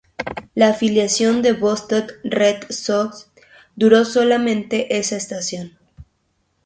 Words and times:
La 0.55 0.69
afiliación 0.69 1.43
de 1.43 1.53
Boston 1.53 2.07
Red 2.23 2.71
Sox 2.71 3.29
duró 3.75 4.03
solamente 4.03 4.97
esa 4.97 5.15
estación. 5.15 5.77